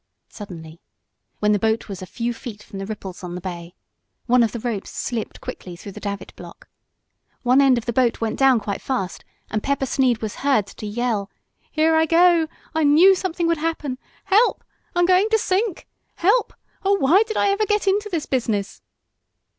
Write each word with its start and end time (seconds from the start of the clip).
Suddenly, 0.29 0.81
when 1.41 1.51
the 1.51 1.59
boat 1.59 1.87
was 1.87 2.01
a 2.01 2.07
few 2.07 2.33
feet 2.33 2.63
from 2.63 2.79
the 2.79 2.87
ripples 2.87 3.23
on 3.23 3.35
the 3.35 3.39
bay, 3.39 3.75
one 4.25 4.41
of 4.41 4.51
the 4.51 4.57
ropes 4.59 4.89
slipped 4.89 5.39
quickly 5.41 5.75
through 5.75 5.91
the 5.91 5.99
davit 5.99 6.35
block. 6.35 6.67
One 7.43 7.61
end 7.61 7.77
of 7.77 7.85
the 7.85 7.93
boat 7.93 8.19
went 8.19 8.39
down 8.39 8.59
quite 8.59 8.81
fast 8.81 9.23
and 9.51 9.61
Pepper 9.61 9.85
Sneed 9.85 10.17
was 10.17 10.37
heard 10.41 10.65
to 10.65 10.87
yell: 10.87 11.29
"Here 11.71 11.93
I 11.95 12.07
go! 12.07 12.47
I 12.73 12.83
knew 12.83 13.13
something 13.13 13.45
would 13.45 13.59
happen! 13.59 13.99
Help! 14.25 14.63
I'm 14.95 15.05
going 15.05 15.29
to 15.29 15.37
sink! 15.37 15.85
Help! 16.15 16.51
Oh, 16.83 16.95
why 16.95 17.21
did 17.27 17.37
I 17.37 17.49
ever 17.51 17.67
get 17.67 17.85
into 17.87 18.09
this 18.09 18.25
business!" 18.25 18.81